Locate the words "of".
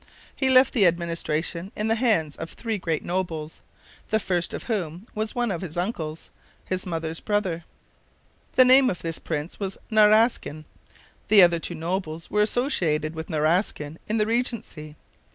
2.35-2.49, 4.51-4.63, 5.51-5.61, 8.89-9.03